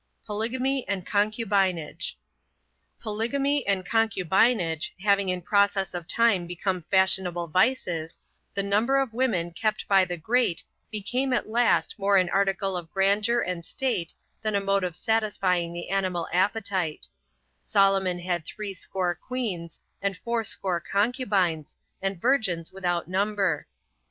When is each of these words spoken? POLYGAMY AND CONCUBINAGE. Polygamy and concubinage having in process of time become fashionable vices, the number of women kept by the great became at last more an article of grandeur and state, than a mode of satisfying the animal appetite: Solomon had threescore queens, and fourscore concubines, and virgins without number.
POLYGAMY 0.25 0.87
AND 0.87 1.05
CONCUBINAGE. 1.05 2.17
Polygamy 2.99 3.67
and 3.67 3.85
concubinage 3.85 4.89
having 5.03 5.29
in 5.29 5.43
process 5.43 5.93
of 5.93 6.07
time 6.07 6.47
become 6.47 6.83
fashionable 6.89 7.47
vices, 7.47 8.17
the 8.55 8.63
number 8.63 8.97
of 8.99 9.13
women 9.13 9.51
kept 9.51 9.87
by 9.87 10.03
the 10.03 10.17
great 10.17 10.63
became 10.91 11.33
at 11.33 11.49
last 11.51 11.93
more 11.99 12.17
an 12.17 12.29
article 12.29 12.75
of 12.75 12.89
grandeur 12.89 13.41
and 13.41 13.63
state, 13.63 14.11
than 14.41 14.55
a 14.55 14.59
mode 14.59 14.83
of 14.83 14.95
satisfying 14.95 15.71
the 15.71 15.89
animal 15.91 16.27
appetite: 16.33 17.05
Solomon 17.63 18.17
had 18.17 18.43
threescore 18.43 19.13
queens, 19.13 19.79
and 20.01 20.17
fourscore 20.17 20.79
concubines, 20.79 21.77
and 22.01 22.19
virgins 22.19 22.73
without 22.73 23.07
number. 23.07 23.67